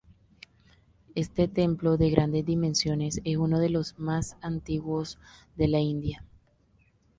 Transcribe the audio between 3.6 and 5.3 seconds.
los más antiguos